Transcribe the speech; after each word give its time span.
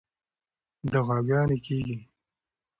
دعاګانې 0.91 1.57
کېږي. 1.65 1.97